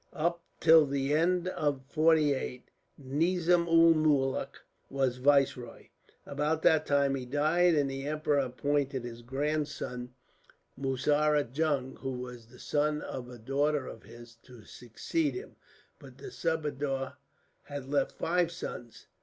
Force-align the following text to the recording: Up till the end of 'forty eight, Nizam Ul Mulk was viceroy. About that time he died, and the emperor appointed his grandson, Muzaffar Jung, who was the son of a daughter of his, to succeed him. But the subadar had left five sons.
Up 0.15 0.41
till 0.59 0.87
the 0.87 1.13
end 1.13 1.47
of 1.47 1.83
'forty 1.85 2.33
eight, 2.33 2.71
Nizam 2.99 3.67
Ul 3.67 3.93
Mulk 3.93 4.65
was 4.89 5.17
viceroy. 5.17 5.89
About 6.25 6.63
that 6.63 6.87
time 6.87 7.13
he 7.13 7.27
died, 7.27 7.75
and 7.75 7.87
the 7.87 8.07
emperor 8.07 8.39
appointed 8.39 9.03
his 9.03 9.21
grandson, 9.21 10.15
Muzaffar 10.75 11.55
Jung, 11.55 11.97
who 11.97 12.13
was 12.13 12.47
the 12.47 12.57
son 12.57 13.03
of 13.03 13.29
a 13.29 13.37
daughter 13.37 13.85
of 13.85 14.01
his, 14.01 14.33
to 14.37 14.65
succeed 14.65 15.35
him. 15.35 15.55
But 15.99 16.17
the 16.17 16.31
subadar 16.31 17.17
had 17.65 17.87
left 17.87 18.13
five 18.13 18.51
sons. 18.51 19.05